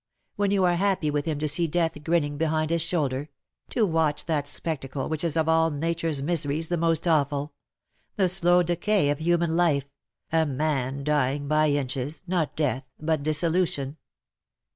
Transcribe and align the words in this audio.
When 0.35 0.49
you 0.49 0.63
are 0.63 0.75
liappy 0.77 1.11
with 1.11 1.25
him 1.25 1.37
to 1.37 1.47
see 1.47 1.67
Death 1.67 2.03
grinning 2.03 2.35
behind 2.35 2.71
his 2.71 2.81
shoulder— 2.81 3.29
to 3.69 3.85
watch 3.85 4.25
that 4.25 4.47
spectacle 4.47 5.07
which 5.07 5.23
is 5.23 5.37
of 5.37 5.47
all 5.47 5.69
Nature's 5.69 6.23
miseries 6.23 6.69
the 6.69 6.75
most 6.77 7.07
awful— 7.07 7.53
the 8.15 8.27
slow 8.27 8.63
decay 8.63 9.11
of 9.11 9.19
human 9.19 9.55
life— 9.55 9.85
a 10.31 10.43
man 10.47 11.03
dying 11.03 11.47
by 11.47 11.69
inches— 11.69 12.23
not 12.27 12.55
deaths 12.55 12.87
but 12.99 13.21
dis 13.21 13.37
solution 13.37 13.97